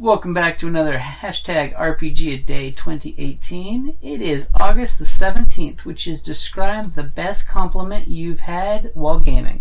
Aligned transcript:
Welcome 0.00 0.34
back 0.34 0.58
to 0.58 0.66
another 0.66 0.98
hashtag 0.98 1.72
RPG 1.78 2.34
a 2.34 2.38
Day 2.38 2.72
2018. 2.72 3.96
It 4.02 4.20
is 4.20 4.48
August 4.52 4.98
the 4.98 5.04
17th, 5.04 5.84
which 5.84 6.08
is 6.08 6.20
describe 6.20 6.94
the 6.94 7.04
best 7.04 7.48
compliment 7.48 8.08
you've 8.08 8.40
had 8.40 8.90
while 8.94 9.20
gaming. 9.20 9.60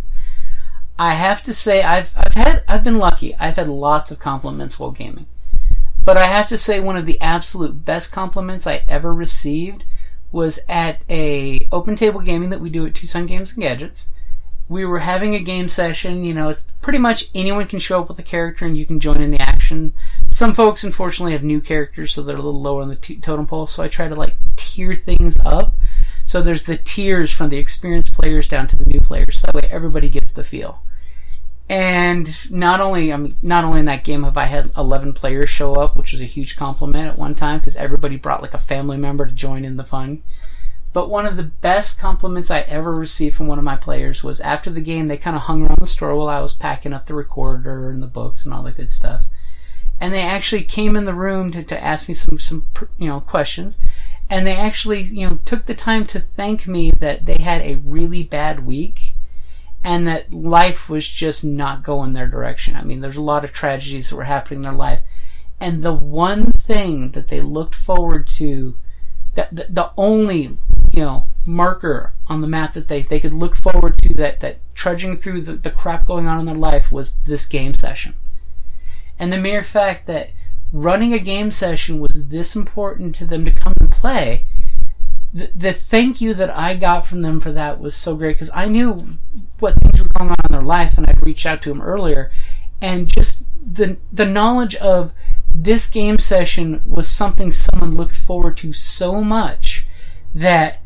I 0.97 1.13
have 1.13 1.43
to 1.43 1.53
say 1.53 1.83
I've 1.83 2.11
I've 2.15 2.33
had 2.33 2.63
I've 2.67 2.83
been 2.83 2.97
lucky. 2.97 3.35
I've 3.35 3.57
had 3.57 3.69
lots 3.69 4.09
of 4.09 4.17
compliments 4.17 4.79
while 4.79 4.89
gaming. 4.89 5.27
But 6.03 6.17
I 6.17 6.25
have 6.25 6.47
to 6.47 6.57
say 6.57 6.79
one 6.79 6.97
of 6.97 7.05
the 7.05 7.21
absolute 7.21 7.85
best 7.85 8.11
compliments 8.11 8.65
I 8.65 8.85
ever 8.89 9.13
received 9.13 9.83
was 10.31 10.59
at 10.67 11.03
a 11.11 11.67
open 11.71 11.95
table 11.95 12.21
gaming 12.21 12.49
that 12.49 12.59
we 12.59 12.71
do 12.71 12.87
at 12.87 12.95
Tucson 12.95 13.27
Games 13.27 13.51
and 13.53 13.61
Gadgets. 13.61 14.09
We 14.67 14.85
were 14.85 14.99
having 14.99 15.35
a 15.35 15.39
game 15.39 15.67
session, 15.67 16.23
you 16.23 16.33
know, 16.33 16.49
it's 16.49 16.63
pretty 16.81 16.97
much 16.97 17.29
anyone 17.35 17.67
can 17.67 17.79
show 17.79 18.01
up 18.01 18.07
with 18.07 18.17
a 18.17 18.23
character 18.23 18.65
and 18.65 18.77
you 18.77 18.85
can 18.85 18.99
join 18.99 19.21
in 19.21 19.29
the 19.29 19.41
action 19.41 19.93
some 20.43 20.53
folks 20.53 20.83
unfortunately 20.83 21.31
have 21.31 21.41
new 21.41 21.61
characters, 21.61 22.13
so 22.13 22.21
they're 22.21 22.35
a 22.35 22.41
little 22.41 22.61
lower 22.61 22.81
on 22.81 22.89
the 22.89 22.97
t- 22.97 23.15
totem 23.15 23.47
pole. 23.47 23.65
So 23.65 23.81
I 23.81 23.87
try 23.87 24.09
to 24.09 24.15
like 24.15 24.35
tier 24.57 24.93
things 24.93 25.37
up. 25.45 25.77
So 26.25 26.41
there's 26.41 26.63
the 26.63 26.75
tiers 26.75 27.31
from 27.31 27.47
the 27.47 27.55
experienced 27.55 28.11
players 28.11 28.49
down 28.49 28.67
to 28.67 28.75
the 28.75 28.83
new 28.83 28.99
players. 28.99 29.39
So 29.39 29.47
that 29.47 29.55
way 29.55 29.69
everybody 29.71 30.09
gets 30.09 30.33
the 30.33 30.43
feel. 30.43 30.83
And 31.69 32.27
not 32.51 32.81
only, 32.81 33.13
I 33.13 33.15
mean, 33.15 33.37
not 33.41 33.63
only 33.63 33.79
in 33.79 33.85
that 33.85 34.03
game 34.03 34.23
have 34.23 34.35
I 34.35 34.47
had 34.47 34.69
11 34.75 35.13
players 35.13 35.49
show 35.49 35.75
up, 35.75 35.95
which 35.95 36.11
was 36.11 36.19
a 36.19 36.25
huge 36.25 36.57
compliment 36.57 37.07
at 37.07 37.17
one 37.17 37.35
time 37.35 37.59
because 37.59 37.77
everybody 37.77 38.17
brought 38.17 38.41
like 38.41 38.53
a 38.53 38.57
family 38.57 38.97
member 38.97 39.25
to 39.25 39.31
join 39.31 39.63
in 39.63 39.77
the 39.77 39.85
fun. 39.85 40.23
But 40.91 41.09
one 41.09 41.25
of 41.25 41.37
the 41.37 41.43
best 41.43 41.97
compliments 41.97 42.51
I 42.51 42.59
ever 42.63 42.93
received 42.93 43.37
from 43.37 43.47
one 43.47 43.59
of 43.59 43.63
my 43.63 43.77
players 43.77 44.25
was 44.25 44.41
after 44.41 44.69
the 44.69 44.81
game, 44.81 45.07
they 45.07 45.15
kind 45.15 45.37
of 45.37 45.43
hung 45.43 45.61
around 45.61 45.79
the 45.79 45.87
store 45.87 46.13
while 46.17 46.27
I 46.27 46.41
was 46.41 46.51
packing 46.51 46.91
up 46.91 47.05
the 47.05 47.15
recorder 47.15 47.89
and 47.89 48.03
the 48.03 48.07
books 48.07 48.43
and 48.43 48.53
all 48.53 48.63
the 48.63 48.73
good 48.73 48.91
stuff 48.91 49.23
and 50.03 50.13
they 50.13 50.21
actually 50.21 50.63
came 50.63 50.97
in 50.97 51.05
the 51.05 51.13
room 51.13 51.49
to, 51.49 51.63
to 51.63 51.81
ask 51.81 52.09
me 52.09 52.13
some 52.13 52.37
some 52.37 52.67
you 52.97 53.07
know 53.07 53.21
questions 53.21 53.79
and 54.29 54.45
they 54.45 54.55
actually 54.55 55.03
you 55.03 55.29
know 55.29 55.39
took 55.45 55.65
the 55.65 55.73
time 55.73 56.05
to 56.05 56.19
thank 56.35 56.67
me 56.67 56.91
that 56.99 57.25
they 57.25 57.37
had 57.41 57.61
a 57.61 57.75
really 57.75 58.21
bad 58.21 58.65
week 58.65 59.15
and 59.81 60.05
that 60.05 60.33
life 60.33 60.89
was 60.89 61.07
just 61.07 61.43
not 61.43 61.83
going 61.83 62.13
their 62.13 62.27
direction. 62.27 62.75
I 62.75 62.83
mean, 62.83 63.01
there's 63.01 63.17
a 63.17 63.21
lot 63.21 63.43
of 63.43 63.51
tragedies 63.51 64.09
that 64.09 64.15
were 64.15 64.23
happening 64.23 64.59
in 64.59 64.63
their 64.63 64.71
life, 64.71 65.01
and 65.59 65.83
the 65.83 65.93
one 65.93 66.51
thing 66.51 67.11
that 67.11 67.27
they 67.27 67.41
looked 67.41 67.75
forward 67.75 68.27
to, 68.29 68.77
that 69.35 69.55
the, 69.55 69.67
the 69.69 69.91
only 69.97 70.57
you 70.91 71.03
know 71.03 71.27
marker 71.45 72.13
on 72.27 72.41
the 72.41 72.47
map 72.47 72.73
that 72.73 72.87
they, 72.87 73.03
they 73.03 73.19
could 73.19 73.33
look 73.33 73.55
forward 73.55 73.97
to 74.01 74.13
that 74.15 74.39
that 74.39 74.59
trudging 74.73 75.17
through 75.17 75.41
the, 75.41 75.53
the 75.53 75.71
crap 75.71 76.05
going 76.05 76.27
on 76.27 76.39
in 76.39 76.45
their 76.45 76.55
life 76.55 76.91
was 76.91 77.15
this 77.25 77.45
game 77.45 77.73
session. 77.73 78.15
And 79.19 79.31
the 79.31 79.37
mere 79.37 79.63
fact 79.63 80.07
that 80.07 80.31
running 80.71 81.13
a 81.13 81.19
game 81.19 81.51
session 81.51 81.99
was 81.99 82.27
this 82.27 82.55
important 82.55 83.15
to 83.15 83.25
them 83.25 83.45
to 83.45 83.51
come 83.51 83.73
and 83.79 83.91
play, 83.91 84.45
the, 85.33 85.49
the 85.55 85.73
thank 85.73 86.21
you 86.21 86.33
that 86.33 86.49
I 86.49 86.75
got 86.75 87.05
from 87.05 87.21
them 87.21 87.39
for 87.39 87.51
that 87.51 87.79
was 87.79 87.95
so 87.95 88.15
great 88.15 88.35
because 88.35 88.51
I 88.53 88.67
knew 88.67 89.17
what 89.59 89.75
things 89.75 90.01
were 90.01 90.09
going 90.17 90.29
on 90.29 90.35
in 90.49 90.51
their 90.51 90.61
life 90.61 90.97
and 90.97 91.07
I'd 91.07 91.25
reached 91.25 91.45
out 91.45 91.61
to 91.63 91.69
them 91.69 91.81
earlier. 91.81 92.31
And 92.81 93.07
just 93.07 93.43
the, 93.65 93.97
the 94.11 94.25
knowledge 94.25 94.75
of 94.75 95.13
this 95.55 95.87
game 95.87 96.19
session 96.19 96.81
was 96.85 97.07
something 97.07 97.51
someone 97.51 97.95
looked 97.95 98.15
forward 98.15 98.57
to 98.57 98.73
so 98.73 99.21
much 99.21 99.87
that 100.33 100.81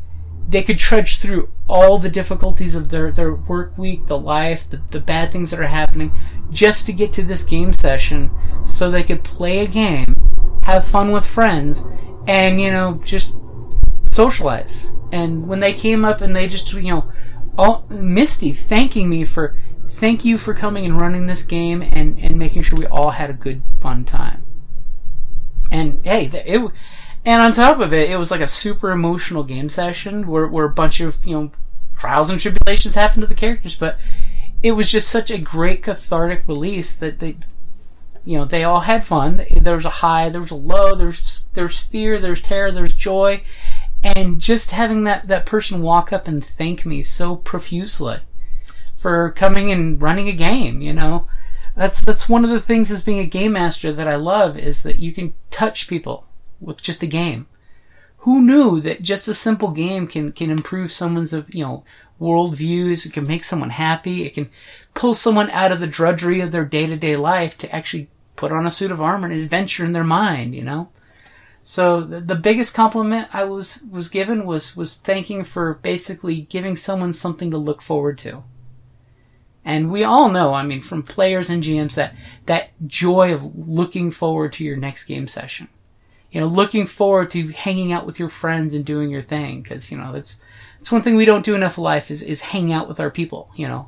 they 0.48 0.64
could 0.64 0.80
trudge 0.80 1.18
through 1.18 1.52
all 1.68 1.98
the 1.98 2.10
difficulties 2.10 2.76
of 2.76 2.90
their, 2.90 3.12
their 3.12 3.34
work 3.34 3.78
week, 3.78 4.08
the 4.08 4.18
life, 4.18 4.70
the, 4.70 4.82
the 4.92 5.00
bad 5.00 5.32
things 5.32 5.52
that 5.52 5.60
are 5.60 5.68
happening, 5.68 6.18
just 6.50 6.86
to 6.86 6.94
get 6.94 7.12
to 7.14 7.24
this 7.24 7.44
game 7.44 7.74
session 7.74 8.32
so 8.66 8.90
they 8.90 9.04
could 9.04 9.24
play 9.24 9.60
a 9.60 9.68
game, 9.68 10.16
have 10.64 10.86
fun 10.86 11.12
with 11.12 11.26
friends, 11.26 11.84
and, 12.28 12.62
you 12.62 12.72
know, 12.72 13.02
just 13.04 13.36
socialize. 14.12 14.94
And 15.12 15.48
when 15.48 15.60
they 15.60 15.74
came 15.74 16.06
up 16.06 16.22
and 16.22 16.36
they 16.36 16.48
just, 16.48 16.72
you 16.74 16.92
know, 16.94 17.12
all 17.58 17.86
Misty 17.90 18.54
thanking 18.54 19.10
me 19.10 19.26
for 19.26 19.58
thank 19.90 20.24
you 20.24 20.38
for 20.38 20.54
coming 20.54 20.86
and 20.86 21.02
running 21.02 21.26
this 21.26 21.44
game 21.44 21.82
and, 21.82 22.20
and 22.20 22.38
making 22.38 22.62
sure 22.62 22.78
we 22.78 22.86
all 22.86 23.12
had 23.12 23.30
a 23.30 23.34
good 23.34 23.64
fun 23.82 24.06
time. 24.06 24.46
And 25.72 26.06
hey, 26.06 26.26
it 26.46 26.72
and 27.28 27.42
on 27.42 27.52
top 27.52 27.82
of 27.82 27.94
it, 27.94 28.10
it 28.10 28.16
was 28.16 28.32
like 28.32 28.40
a 28.40 28.48
super 28.48 28.90
emotional 28.90 29.44
game 29.44 29.68
session 29.68 30.28
where, 30.28 30.48
where 30.48 30.66
a 30.66 30.70
bunch 30.70 31.02
of, 31.02 31.26
you 31.26 31.36
know, 31.36 31.52
trials 31.98 32.30
and 32.30 32.40
tribulations 32.40 32.96
happened 32.96 33.22
to 33.24 33.28
the 33.28 33.36
characters, 33.36 33.76
but 33.76 34.00
it 34.64 34.72
was 34.72 34.90
just 34.90 35.10
such 35.10 35.30
a 35.30 35.38
great 35.38 35.84
cathartic 35.84 36.48
release 36.48 36.94
that 36.94 37.20
they, 37.20 37.36
you 38.24 38.38
know, 38.38 38.46
they 38.46 38.64
all 38.64 38.80
had 38.80 39.04
fun. 39.04 39.46
There 39.60 39.76
was 39.76 39.84
a 39.84 39.90
high, 39.90 40.30
there 40.30 40.40
was 40.40 40.52
a 40.52 40.56
low, 40.56 40.96
there's, 40.96 41.50
there's 41.54 41.80
fear, 41.80 42.18
there's 42.18 42.42
terror, 42.42 42.72
there's 42.72 42.96
joy. 42.96 43.44
And 44.02 44.40
just 44.40 44.72
having 44.72 45.04
that, 45.04 45.28
that 45.28 45.46
person 45.46 45.82
walk 45.82 46.14
up 46.14 46.30
and 46.30 46.46
thank 46.46 46.86
me 46.86 47.04
so 47.04 47.36
profusely 47.36 48.20
for 48.96 49.32
coming 49.32 49.70
and 49.70 50.02
running 50.02 50.30
a 50.30 50.34
game, 50.34 50.82
you 50.82 50.94
know, 50.94 51.28
that's, 51.76 52.00
that's 52.00 52.30
one 52.30 52.46
of 52.46 52.52
the 52.52 52.62
things 52.62 52.90
as 52.90 53.04
being 53.04 53.20
a 53.20 53.26
game 53.26 53.52
master 53.52 53.92
that 53.92 54.08
I 54.08 54.16
love 54.16 54.58
is 54.58 54.84
that 54.84 55.00
you 55.00 55.12
can 55.12 55.34
touch 55.52 55.90
people 55.90 56.27
with 56.60 56.82
just 56.82 57.04
a 57.04 57.08
game. 57.08 57.48
Who 58.20 58.42
knew 58.42 58.82
that 58.82 59.04
just 59.04 59.28
a 59.28 59.34
simple 59.34 59.72
game 59.72 60.08
can, 60.08 60.32
can 60.32 60.50
improve 60.50 60.92
someone's, 60.92 61.34
of 61.34 61.54
you 61.54 61.64
know, 61.64 61.84
world 62.20 62.56
views? 62.56 63.06
It 63.06 63.14
can 63.14 63.28
make 63.28 63.44
someone 63.44 63.70
happy. 63.70 64.26
It 64.26 64.34
can 64.34 64.50
pull 64.94 65.14
someone 65.14 65.50
out 65.52 65.72
of 65.72 65.80
the 65.80 65.88
drudgery 65.88 66.42
of 66.42 66.52
their 66.52 66.66
day 66.66 66.88
to 66.88 66.98
day 66.98 67.16
life 67.16 67.58
to 67.60 67.74
actually 67.74 68.10
put 68.36 68.52
on 68.52 68.68
a 68.68 68.72
suit 68.72 68.92
of 68.92 69.02
armor 69.02 69.30
and 69.30 69.42
adventure 69.42 69.86
in 69.86 69.94
their 69.94 70.04
mind, 70.04 70.56
you 70.56 70.64
know? 70.64 70.90
So 71.64 72.02
the, 72.02 72.20
the 72.20 72.36
biggest 72.36 72.74
compliment 72.74 73.28
I 73.34 73.44
was, 73.44 73.82
was 73.90 74.10
given 74.10 74.46
was, 74.46 74.76
was 74.76 74.96
thanking 74.96 75.44
for 75.44 75.76
basically 75.76 76.42
giving 76.42 76.76
someone 76.76 77.14
something 77.14 77.52
to 77.52 77.58
look 77.58 77.82
forward 77.82 78.18
to. 78.20 78.44
And 79.64 79.92
we 79.92 80.04
all 80.04 80.30
know, 80.30 80.54
I 80.54 80.64
mean, 80.64 80.80
from 80.80 81.04
players 81.04 81.50
and 81.50 81.62
GMs 81.62 81.96
that, 81.96 82.16
that 82.46 82.70
joy 82.88 83.34
of 83.34 83.54
looking 83.58 84.12
forward 84.12 84.54
to 84.54 84.64
your 84.64 84.78
next 84.78 85.06
game 85.06 85.28
session 85.28 85.68
you 86.32 86.42
know, 86.42 86.48
looking 86.48 86.86
forward 86.86 87.30
to 87.32 87.50
hanging 87.50 87.92
out 87.92 88.06
with 88.06 88.20
your 88.20 88.30
friends 88.30 88.74
and 88.74 88.86
doing 88.86 89.10
your 89.10 89.22
thing. 89.22 89.64
Cause, 89.64 89.92
you 89.92 89.98
know, 89.98 90.12
that's, 90.12 90.42
that's 90.78 90.92
one 90.92 91.02
thing 91.02 91.16
we 91.16 91.26
don't 91.26 91.46
do 91.46 91.56
enough 91.56 91.78
in 91.78 91.84
life 91.84 92.12
is, 92.12 92.22
is 92.22 92.42
hang 92.42 92.72
out 92.72 92.88
with 92.88 93.00
our 93.00 93.10
people, 93.10 93.50
you 93.56 93.68
know. 93.68 93.88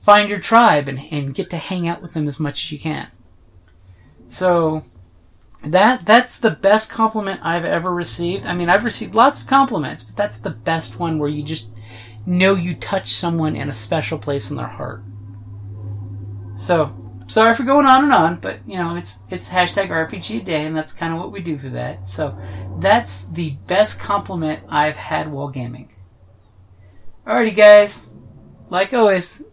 Find 0.00 0.28
your 0.28 0.38
tribe 0.38 0.88
and, 0.88 1.00
and 1.10 1.34
get 1.34 1.50
to 1.50 1.56
hang 1.56 1.88
out 1.88 2.00
with 2.00 2.14
them 2.14 2.28
as 2.28 2.38
much 2.38 2.64
as 2.64 2.72
you 2.72 2.78
can. 2.78 3.08
So, 4.28 4.84
that, 5.64 6.04
that's 6.04 6.36
the 6.36 6.50
best 6.50 6.90
compliment 6.90 7.40
I've 7.42 7.64
ever 7.64 7.92
received. 7.92 8.46
I 8.46 8.54
mean, 8.54 8.68
I've 8.68 8.84
received 8.84 9.14
lots 9.14 9.40
of 9.40 9.46
compliments, 9.46 10.04
but 10.04 10.16
that's 10.16 10.38
the 10.38 10.50
best 10.50 10.98
one 10.98 11.18
where 11.18 11.28
you 11.28 11.42
just 11.42 11.70
know 12.24 12.54
you 12.54 12.74
touch 12.74 13.14
someone 13.14 13.56
in 13.56 13.68
a 13.68 13.72
special 13.72 14.18
place 14.18 14.50
in 14.50 14.56
their 14.56 14.66
heart. 14.66 15.02
So, 16.56 17.05
sorry 17.26 17.54
for 17.54 17.64
going 17.64 17.86
on 17.86 18.04
and 18.04 18.12
on, 18.12 18.36
but 18.36 18.60
you 18.66 18.78
know 18.78 18.96
it's 18.96 19.18
it's 19.30 19.48
hashtag 19.48 19.88
RPG 19.88 20.44
day, 20.44 20.64
and 20.64 20.76
that's 20.76 20.92
kind 20.92 21.12
of 21.12 21.18
what 21.18 21.32
we 21.32 21.40
do 21.40 21.58
for 21.58 21.68
that. 21.70 22.08
So 22.08 22.36
that's 22.78 23.24
the 23.26 23.50
best 23.66 24.00
compliment 24.00 24.62
I've 24.68 24.96
had 24.96 25.30
while 25.30 25.48
gaming. 25.48 25.92
Alrighty, 27.26 27.56
guys. 27.56 28.12
Like 28.68 28.92
always, 28.92 29.44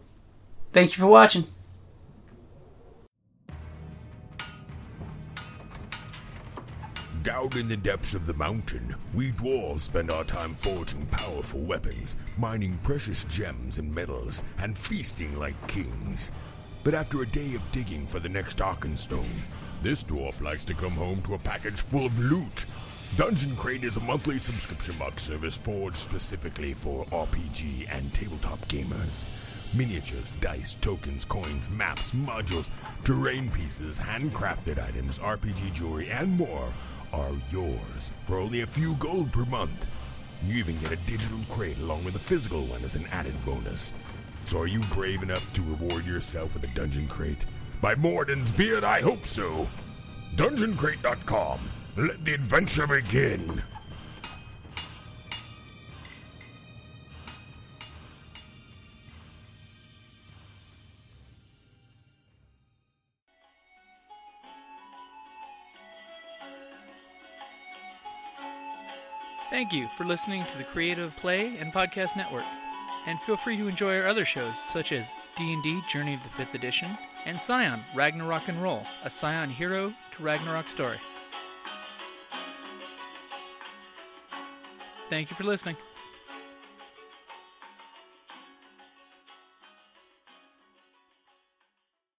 thank 0.72 0.96
you 0.96 1.02
for 1.02 1.08
watching. 1.08 1.44
Down 7.22 7.56
in 7.56 7.68
the 7.68 7.76
depths 7.76 8.14
of 8.14 8.26
the 8.26 8.34
mountain, 8.34 8.94
we 9.14 9.32
dwarves 9.32 9.80
spend 9.80 10.10
our 10.10 10.24
time 10.24 10.54
forging 10.54 11.06
powerful 11.06 11.60
weapons, 11.60 12.16
mining 12.36 12.78
precious 12.82 13.24
gems 13.24 13.78
and 13.78 13.92
metals, 13.92 14.44
and 14.58 14.76
feasting 14.76 15.34
like 15.38 15.56
kings. 15.66 16.30
But 16.84 16.92
after 16.92 17.22
a 17.22 17.26
day 17.26 17.54
of 17.54 17.72
digging 17.72 18.06
for 18.06 18.20
the 18.20 18.28
next 18.28 18.58
Arkenstone, 18.58 19.40
this 19.82 20.04
dwarf 20.04 20.42
likes 20.42 20.66
to 20.66 20.74
come 20.74 20.92
home 20.92 21.22
to 21.22 21.32
a 21.32 21.38
package 21.38 21.80
full 21.80 22.04
of 22.04 22.18
loot. 22.18 22.66
Dungeon 23.16 23.56
Crate 23.56 23.84
is 23.84 23.96
a 23.96 24.00
monthly 24.00 24.38
subscription 24.38 24.94
box 24.98 25.22
service 25.22 25.56
forged 25.56 25.96
specifically 25.96 26.74
for 26.74 27.06
RPG 27.06 27.88
and 27.90 28.12
tabletop 28.12 28.60
gamers. 28.68 29.24
Miniatures, 29.74 30.34
dice, 30.42 30.76
tokens, 30.82 31.24
coins, 31.24 31.70
maps, 31.70 32.10
modules, 32.10 32.68
terrain 33.02 33.50
pieces, 33.50 33.98
handcrafted 33.98 34.78
items, 34.78 35.18
RPG 35.20 35.72
jewelry, 35.72 36.10
and 36.10 36.36
more 36.36 36.70
are 37.14 37.32
yours 37.50 38.12
for 38.24 38.36
only 38.36 38.60
a 38.60 38.66
few 38.66 38.92
gold 38.96 39.32
per 39.32 39.46
month. 39.46 39.86
You 40.44 40.56
even 40.56 40.78
get 40.80 40.92
a 40.92 40.96
digital 40.96 41.38
crate 41.48 41.78
along 41.78 42.04
with 42.04 42.16
a 42.16 42.18
physical 42.18 42.60
one 42.66 42.84
as 42.84 42.94
an 42.94 43.06
added 43.10 43.34
bonus. 43.46 43.94
So 44.44 44.60
are 44.60 44.66
you 44.66 44.80
brave 44.92 45.22
enough 45.22 45.52
to 45.54 45.62
reward 45.62 46.06
yourself 46.06 46.54
with 46.54 46.64
a 46.64 46.68
dungeon 46.68 47.08
crate? 47.08 47.46
By 47.80 47.94
Moradin's 47.94 48.50
beard, 48.50 48.84
I 48.84 49.00
hope 49.00 49.26
so. 49.26 49.68
DungeonCrate.com. 50.36 51.60
Let 51.96 52.24
the 52.24 52.34
adventure 52.34 52.86
begin. 52.86 53.62
Thank 69.50 69.72
you 69.72 69.88
for 69.96 70.04
listening 70.04 70.44
to 70.44 70.58
the 70.58 70.64
Creative 70.64 71.14
Play 71.16 71.56
and 71.58 71.72
Podcast 71.72 72.16
Network. 72.16 72.44
And 73.06 73.20
feel 73.20 73.36
free 73.36 73.56
to 73.56 73.68
enjoy 73.68 73.98
our 73.98 74.06
other 74.06 74.24
shows 74.24 74.54
such 74.66 74.92
as 74.92 75.06
D&D 75.36 75.82
Journey 75.88 76.14
of 76.14 76.22
the 76.22 76.28
5th 76.30 76.54
Edition 76.54 76.96
and 77.26 77.40
Scion 77.40 77.84
Ragnarok 77.94 78.48
and 78.48 78.62
Roll, 78.62 78.86
a 79.02 79.10
Scion 79.10 79.50
hero 79.50 79.92
to 80.16 80.22
Ragnarok 80.22 80.68
story. 80.68 80.98
Thank 85.10 85.30
you 85.30 85.36
for 85.36 85.44
listening. 85.44 85.76